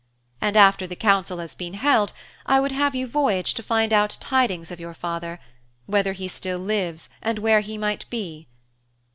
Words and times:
And 0.41 0.57
after 0.57 0.87
the 0.87 0.95
council 0.95 1.37
has 1.37 1.53
been 1.53 1.75
held 1.75 2.11
I 2.47 2.59
would 2.59 2.71
have 2.71 2.95
you 2.95 3.05
voyage 3.05 3.53
to 3.53 3.61
find 3.61 3.93
out 3.93 4.17
tidings 4.19 4.71
of 4.71 4.79
your 4.79 4.95
father, 4.95 5.39
whether 5.85 6.13
he 6.13 6.27
still 6.27 6.57
lives 6.57 7.07
and 7.21 7.37
where 7.37 7.59
he 7.59 7.77
might 7.77 8.09
be. 8.09 8.47